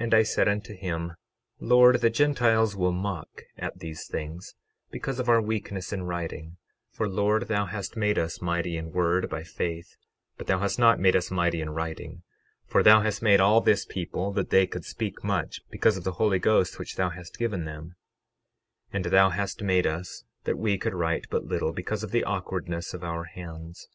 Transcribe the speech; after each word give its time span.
12:23 0.00 0.04
And 0.04 0.14
I 0.14 0.22
said 0.22 0.48
unto 0.48 0.74
him: 0.76 1.12
Lord, 1.60 2.02
the 2.02 2.10
Gentiles 2.10 2.76
will 2.76 2.92
mock 2.92 3.44
at 3.56 3.78
these 3.78 4.06
things, 4.06 4.54
because 4.90 5.18
of 5.18 5.30
our 5.30 5.40
weakness 5.40 5.94
in 5.94 6.02
writing; 6.02 6.58
for 6.90 7.08
Lord 7.08 7.48
thou 7.48 7.64
hast 7.64 7.96
made 7.96 8.18
us 8.18 8.42
mighty 8.42 8.76
in 8.76 8.92
word 8.92 9.30
by 9.30 9.42
faith, 9.42 9.96
but 10.36 10.46
thou 10.46 10.58
hast 10.58 10.78
not 10.78 11.00
made 11.00 11.16
us 11.16 11.30
mighty 11.30 11.62
in 11.62 11.70
writing; 11.70 12.22
for 12.66 12.82
thou 12.82 13.00
hast 13.00 13.22
made 13.22 13.40
all 13.40 13.62
this 13.62 13.86
people 13.86 14.30
that 14.34 14.50
they 14.50 14.66
could 14.66 14.84
speak 14.84 15.24
much, 15.24 15.62
because 15.70 15.96
of 15.96 16.04
the 16.04 16.12
Holy 16.20 16.38
Ghost 16.38 16.78
which 16.78 16.96
thou 16.96 17.08
hast 17.08 17.38
given 17.38 17.64
them; 17.64 17.94
12:24 18.92 18.96
And 18.96 19.04
thou 19.06 19.30
hast 19.30 19.62
made 19.62 19.86
us 19.86 20.24
that 20.44 20.58
we 20.58 20.76
could 20.76 20.92
write 20.92 21.30
but 21.30 21.46
little, 21.46 21.72
because 21.72 22.02
of 22.02 22.10
the 22.10 22.24
awkwardness 22.24 22.92
of 22.92 23.02
our 23.02 23.24
hands. 23.24 23.88